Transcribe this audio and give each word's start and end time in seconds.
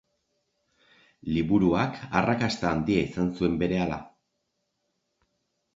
Liburuak 1.35 2.01
arrakasta 2.23 2.73
handia 2.73 3.05
izan 3.11 3.31
zuen 3.39 3.61
berehala. 3.65 4.03